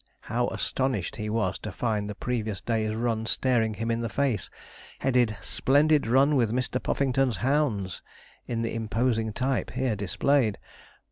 [0.21, 4.49] How astonished he was to find the previous day's run staring him in the face,
[4.97, 6.81] headed 'SPLENDID RUN WITH MR.
[6.81, 8.01] PUFFINGTON'S HOUNDS,'
[8.47, 10.57] in the imposing type here displayed.